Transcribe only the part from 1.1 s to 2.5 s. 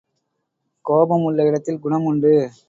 உள்ள இடத்தில் குணம் உண்டு.